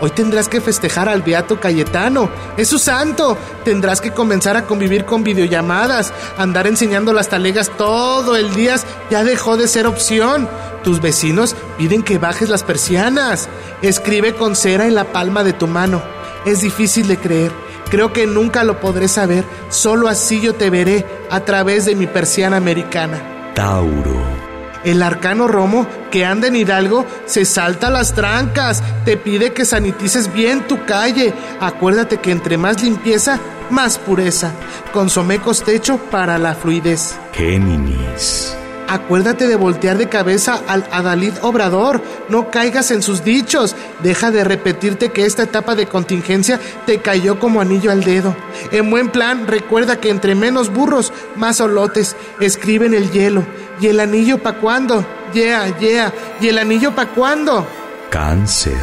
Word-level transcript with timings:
Hoy 0.00 0.10
tendrás 0.10 0.48
que 0.48 0.60
festejar 0.60 1.08
al 1.08 1.22
Beato 1.22 1.60
Cayetano. 1.60 2.28
Es 2.56 2.68
su 2.68 2.78
santo. 2.78 3.38
Tendrás 3.64 4.00
que 4.00 4.12
comenzar 4.12 4.56
a 4.56 4.66
convivir 4.66 5.04
con 5.04 5.24
videollamadas. 5.24 6.12
Andar 6.36 6.66
enseñando 6.66 7.12
las 7.12 7.28
talegas 7.28 7.70
todo 7.76 8.36
el 8.36 8.54
día 8.54 8.76
ya 9.10 9.24
dejó 9.24 9.56
de 9.56 9.68
ser 9.68 9.86
opción. 9.86 10.48
Tus 10.82 11.00
vecinos 11.00 11.54
piden 11.78 12.02
que 12.02 12.18
bajes 12.18 12.48
las 12.48 12.62
persianas. 12.62 13.48
Escribe 13.82 14.34
con 14.34 14.56
cera 14.56 14.86
en 14.86 14.94
la 14.94 15.04
palma 15.12 15.44
de 15.44 15.52
tu 15.52 15.66
mano. 15.66 16.02
Es 16.44 16.60
difícil 16.60 17.06
de 17.08 17.18
creer. 17.18 17.52
Creo 17.90 18.12
que 18.12 18.26
nunca 18.26 18.64
lo 18.64 18.80
podré 18.80 19.08
saber. 19.08 19.44
Solo 19.70 20.08
así 20.08 20.40
yo 20.40 20.54
te 20.54 20.70
veré 20.70 21.06
a 21.30 21.40
través 21.40 21.84
de 21.84 21.94
mi 21.94 22.06
persiana 22.06 22.56
americana. 22.56 23.52
Tauro. 23.54 24.43
El 24.84 25.02
arcano 25.02 25.48
Romo, 25.48 25.86
que 26.10 26.24
anda 26.24 26.48
en 26.48 26.56
Hidalgo, 26.56 27.06
se 27.26 27.44
salta 27.44 27.90
las 27.90 28.14
trancas, 28.14 28.82
te 29.04 29.16
pide 29.16 29.52
que 29.52 29.64
sanitices 29.64 30.32
bien 30.32 30.66
tu 30.66 30.84
calle. 30.84 31.32
Acuérdate 31.60 32.18
que 32.18 32.30
entre 32.30 32.58
más 32.58 32.82
limpieza, 32.82 33.38
más 33.70 33.98
pureza. 33.98 34.52
Consomé 34.92 35.38
costecho 35.38 35.98
para 36.10 36.38
la 36.38 36.54
fluidez. 36.54 37.16
Géminis. 37.32 38.56
Acuérdate 38.94 39.48
de 39.48 39.56
voltear 39.56 39.98
de 39.98 40.08
cabeza 40.08 40.60
al 40.68 40.86
Adalid 40.92 41.32
Obrador. 41.42 42.00
No 42.28 42.52
caigas 42.52 42.92
en 42.92 43.02
sus 43.02 43.24
dichos. 43.24 43.74
Deja 44.04 44.30
de 44.30 44.44
repetirte 44.44 45.10
que 45.10 45.26
esta 45.26 45.42
etapa 45.42 45.74
de 45.74 45.86
contingencia 45.86 46.60
te 46.86 46.98
cayó 46.98 47.40
como 47.40 47.60
anillo 47.60 47.90
al 47.90 48.04
dedo. 48.04 48.36
En 48.70 48.90
buen 48.90 49.10
plan, 49.10 49.48
recuerda 49.48 49.98
que 49.98 50.10
entre 50.10 50.36
menos 50.36 50.72
burros, 50.72 51.12
más 51.34 51.60
olotes. 51.60 52.14
Escribe 52.38 52.86
en 52.86 52.94
el 52.94 53.10
hielo. 53.10 53.44
¿Y 53.80 53.88
el 53.88 53.98
anillo 53.98 54.38
pa' 54.38 54.60
cuándo? 54.60 55.04
Yeah, 55.32 55.76
yeah. 55.78 56.12
¿Y 56.40 56.46
el 56.46 56.58
anillo 56.58 56.94
pa' 56.94 57.06
cuándo? 57.06 57.66
Cáncer. 58.10 58.78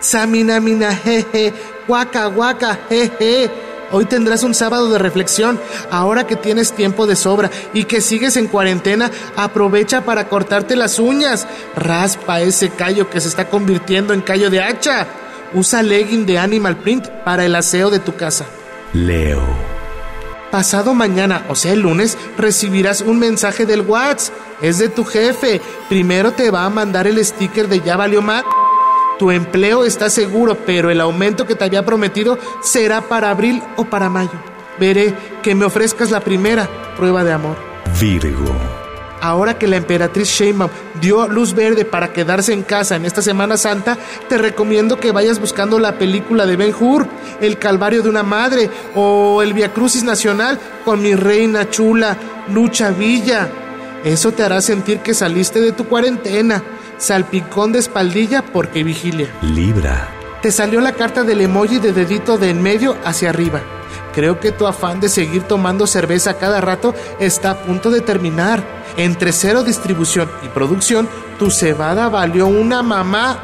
Samina, 0.00 0.58
mina, 0.58 0.96
jeje. 0.96 1.54
Guaca, 1.86 2.26
guaca, 2.26 2.76
jeje. 2.88 3.48
Hoy 3.90 4.06
tendrás 4.06 4.42
un 4.42 4.54
sábado 4.54 4.90
de 4.90 4.98
reflexión. 4.98 5.60
Ahora 5.90 6.26
que 6.26 6.36
tienes 6.36 6.72
tiempo 6.72 7.06
de 7.06 7.16
sobra 7.16 7.50
y 7.72 7.84
que 7.84 8.00
sigues 8.00 8.36
en 8.36 8.48
cuarentena, 8.48 9.10
aprovecha 9.36 10.04
para 10.04 10.28
cortarte 10.28 10.76
las 10.76 10.98
uñas. 10.98 11.46
Raspa 11.76 12.40
ese 12.40 12.70
callo 12.70 13.10
que 13.10 13.20
se 13.20 13.28
está 13.28 13.48
convirtiendo 13.48 14.12
en 14.12 14.22
callo 14.22 14.50
de 14.50 14.62
hacha. 14.62 15.06
Usa 15.52 15.82
legging 15.82 16.26
de 16.26 16.38
Animal 16.38 16.76
Print 16.76 17.08
para 17.24 17.44
el 17.44 17.54
aseo 17.54 17.90
de 17.90 18.00
tu 18.00 18.16
casa. 18.16 18.46
Leo. 18.92 19.42
Pasado 20.50 20.94
mañana, 20.94 21.44
o 21.48 21.56
sea 21.56 21.72
el 21.72 21.80
lunes, 21.80 22.16
recibirás 22.38 23.00
un 23.00 23.18
mensaje 23.18 23.66
del 23.66 23.80
WhatsApp. 23.80 24.34
Es 24.62 24.78
de 24.78 24.88
tu 24.88 25.04
jefe. 25.04 25.60
Primero 25.88 26.32
te 26.32 26.50
va 26.50 26.64
a 26.64 26.70
mandar 26.70 27.06
el 27.08 27.24
sticker 27.24 27.68
de 27.68 27.80
ya 27.80 27.96
valió 27.96 28.22
más. 28.22 28.44
Tu 29.18 29.30
empleo 29.30 29.84
está 29.84 30.10
seguro, 30.10 30.56
pero 30.66 30.90
el 30.90 31.00
aumento 31.00 31.46
que 31.46 31.54
te 31.54 31.64
había 31.64 31.84
prometido 31.84 32.38
será 32.62 33.02
para 33.02 33.30
abril 33.30 33.62
o 33.76 33.84
para 33.84 34.08
mayo. 34.08 34.32
Veré 34.78 35.14
que 35.42 35.54
me 35.54 35.64
ofrezcas 35.64 36.10
la 36.10 36.20
primera 36.20 36.68
prueba 36.96 37.22
de 37.22 37.32
amor. 37.32 37.56
Virgo. 38.00 38.56
Ahora 39.20 39.56
que 39.56 39.68
la 39.68 39.76
emperatriz 39.76 40.28
Sheinbaum 40.28 40.70
dio 41.00 41.26
luz 41.28 41.54
verde 41.54 41.84
para 41.84 42.12
quedarse 42.12 42.52
en 42.52 42.62
casa 42.62 42.96
en 42.96 43.06
esta 43.06 43.22
Semana 43.22 43.56
Santa, 43.56 43.96
te 44.28 44.36
recomiendo 44.36 45.00
que 45.00 45.12
vayas 45.12 45.40
buscando 45.40 45.78
la 45.78 45.96
película 45.96 46.44
de 46.44 46.56
Ben 46.56 46.74
Hur, 46.78 47.06
El 47.40 47.58
Calvario 47.58 48.02
de 48.02 48.10
una 48.10 48.22
Madre 48.22 48.68
o 48.94 49.42
El 49.42 49.54
Via 49.54 49.72
Crucis 49.72 50.02
Nacional 50.02 50.58
con 50.84 51.00
mi 51.00 51.14
reina 51.14 51.70
chula, 51.70 52.18
Lucha 52.52 52.90
Villa. 52.90 53.48
Eso 54.04 54.32
te 54.32 54.42
hará 54.42 54.60
sentir 54.60 54.98
que 54.98 55.14
saliste 55.14 55.60
de 55.60 55.72
tu 55.72 55.86
cuarentena 55.86 56.62
salpicón 56.98 57.72
de 57.72 57.78
espaldilla 57.80 58.42
porque 58.42 58.84
vigilia. 58.84 59.28
Libra. 59.42 60.08
Te 60.42 60.52
salió 60.52 60.80
la 60.80 60.92
carta 60.92 61.22
del 61.22 61.40
emoji 61.40 61.78
de 61.78 61.92
dedito 61.92 62.36
de 62.36 62.50
en 62.50 62.62
medio 62.62 62.96
hacia 63.04 63.30
arriba. 63.30 63.62
Creo 64.14 64.38
que 64.38 64.52
tu 64.52 64.66
afán 64.66 65.00
de 65.00 65.08
seguir 65.08 65.42
tomando 65.42 65.86
cerveza 65.86 66.34
cada 66.34 66.60
rato 66.60 66.94
está 67.18 67.50
a 67.50 67.58
punto 67.58 67.90
de 67.90 68.00
terminar. 68.00 68.62
Entre 68.96 69.32
cero 69.32 69.64
distribución 69.64 70.30
y 70.42 70.48
producción, 70.48 71.08
tu 71.38 71.50
cebada 71.50 72.08
valió 72.08 72.46
una 72.46 72.82
mamá. 72.82 73.38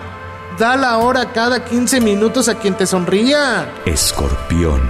Da 0.58 0.76
la 0.76 0.98
hora 0.98 1.32
cada 1.32 1.64
15 1.64 2.00
minutos 2.00 2.48
a 2.48 2.56
quien 2.56 2.74
te 2.74 2.86
sonría. 2.86 3.72
Escorpión. 3.84 4.80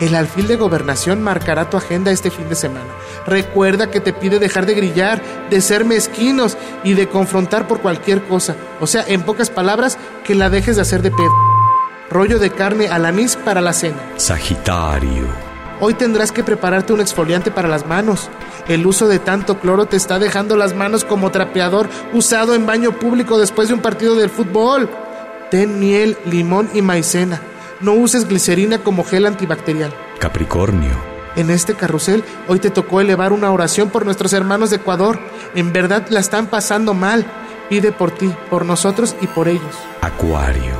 El 0.00 0.14
alfil 0.14 0.48
de 0.48 0.56
gobernación 0.56 1.22
marcará 1.22 1.68
tu 1.68 1.76
agenda 1.76 2.10
este 2.10 2.30
fin 2.30 2.48
de 2.48 2.54
semana. 2.54 2.88
Recuerda 3.26 3.90
que 3.90 4.00
te 4.00 4.14
pide 4.14 4.38
dejar 4.38 4.64
de 4.64 4.74
grillar, 4.74 5.20
de 5.50 5.60
ser 5.60 5.84
mezquinos 5.84 6.56
y 6.82 6.94
de 6.94 7.06
confrontar 7.06 7.68
por 7.68 7.80
cualquier 7.80 8.22
cosa. 8.22 8.56
O 8.80 8.86
sea, 8.86 9.04
en 9.06 9.22
pocas 9.22 9.50
palabras, 9.50 9.98
que 10.24 10.34
la 10.34 10.48
dejes 10.48 10.76
de 10.76 10.82
hacer 10.82 11.02
de 11.02 11.10
pedo. 11.10 11.34
Rollo 12.08 12.38
de 12.38 12.50
carne 12.50 12.88
al 12.88 13.04
anís 13.04 13.36
para 13.36 13.60
la 13.60 13.74
cena. 13.74 13.98
Sagitario. 14.16 15.28
Hoy 15.82 15.92
tendrás 15.94 16.32
que 16.32 16.44
prepararte 16.44 16.94
un 16.94 17.00
exfoliante 17.00 17.50
para 17.50 17.68
las 17.68 17.86
manos. 17.86 18.30
El 18.68 18.86
uso 18.86 19.06
de 19.06 19.18
tanto 19.18 19.60
cloro 19.60 19.84
te 19.84 19.96
está 19.96 20.18
dejando 20.18 20.56
las 20.56 20.74
manos 20.74 21.04
como 21.04 21.30
trapeador 21.30 21.88
usado 22.14 22.54
en 22.54 22.66
baño 22.66 22.98
público 22.98 23.38
después 23.38 23.68
de 23.68 23.74
un 23.74 23.80
partido 23.80 24.14
del 24.14 24.30
fútbol. 24.30 24.88
Ten 25.50 25.78
miel, 25.78 26.16
limón 26.24 26.70
y 26.72 26.80
maicena. 26.80 27.42
No 27.80 27.92
uses 27.94 28.28
glicerina 28.28 28.82
como 28.82 29.04
gel 29.04 29.26
antibacterial. 29.26 29.94
Capricornio. 30.18 30.92
En 31.36 31.48
este 31.50 31.74
carrusel 31.74 32.24
hoy 32.48 32.58
te 32.58 32.70
tocó 32.70 33.00
elevar 33.00 33.32
una 33.32 33.50
oración 33.50 33.88
por 33.88 34.04
nuestros 34.04 34.32
hermanos 34.32 34.70
de 34.70 34.76
Ecuador. 34.76 35.18
En 35.54 35.72
verdad 35.72 36.06
la 36.10 36.20
están 36.20 36.48
pasando 36.48 36.92
mal. 36.92 37.24
Pide 37.70 37.92
por 37.92 38.10
ti, 38.10 38.30
por 38.50 38.66
nosotros 38.66 39.16
y 39.20 39.26
por 39.28 39.48
ellos. 39.48 39.74
Acuario. 40.02 40.74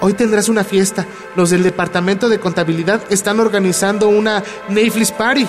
Hoy 0.00 0.12
tendrás 0.12 0.50
una 0.50 0.64
fiesta. 0.64 1.06
Los 1.34 1.50
del 1.50 1.62
departamento 1.62 2.28
de 2.28 2.40
contabilidad 2.40 3.00
están 3.08 3.40
organizando 3.40 4.08
una 4.08 4.42
Neyflis 4.68 5.12
Party. 5.12 5.48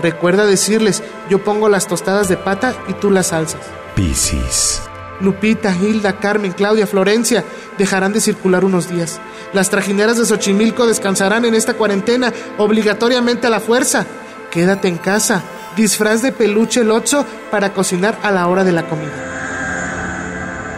Recuerda 0.00 0.44
decirles, 0.44 1.02
yo 1.30 1.44
pongo 1.44 1.68
las 1.68 1.86
tostadas 1.86 2.28
de 2.28 2.36
pata 2.36 2.74
y 2.88 2.94
tú 2.94 3.10
las 3.10 3.28
salsas. 3.28 3.60
Piscis. 3.94 4.82
Lupita, 5.22 5.74
Hilda, 5.74 6.18
Carmen, 6.18 6.52
Claudia, 6.52 6.86
Florencia 6.86 7.44
dejarán 7.78 8.12
de 8.12 8.20
circular 8.20 8.64
unos 8.64 8.88
días. 8.88 9.20
Las 9.52 9.70
trajineras 9.70 10.18
de 10.18 10.26
Xochimilco 10.26 10.86
descansarán 10.86 11.44
en 11.44 11.54
esta 11.54 11.74
cuarentena 11.74 12.32
obligatoriamente 12.58 13.46
a 13.46 13.50
la 13.50 13.60
fuerza. 13.60 14.04
Quédate 14.50 14.88
en 14.88 14.98
casa. 14.98 15.42
Disfraz 15.76 16.20
de 16.20 16.32
peluche 16.32 16.84
lozo 16.84 17.24
para 17.50 17.72
cocinar 17.72 18.18
a 18.22 18.30
la 18.30 18.46
hora 18.46 18.64
de 18.64 18.72
la 18.72 18.86
comida. 18.86 19.12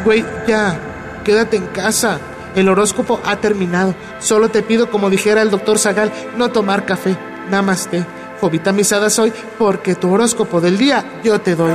Güey, 0.05 0.25
ya, 0.47 0.79
quédate 1.25 1.57
en 1.57 1.67
casa. 1.67 2.21
El 2.55 2.69
horóscopo 2.69 3.21
ha 3.25 3.37
terminado. 3.37 3.97
Solo 4.21 4.51
te 4.51 4.63
pido, 4.63 4.91
como 4.91 5.11
dijera 5.11 5.43
el 5.43 5.51
doctor 5.51 5.79
Zagal, 5.79 6.13
no 6.37 6.51
tomar 6.51 6.87
café. 6.87 7.17
Namaste. 7.51 8.07
Jovita 8.41 8.73
misada 8.73 9.11
soy 9.11 9.33
porque 9.59 9.95
tu 9.95 10.13
horóscopo 10.13 10.61
del 10.61 10.79
día 10.79 11.05
yo 11.25 11.41
te 11.41 11.57
doy. 11.57 11.75